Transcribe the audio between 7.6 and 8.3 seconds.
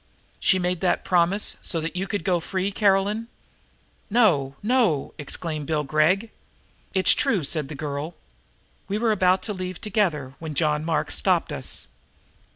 the girl.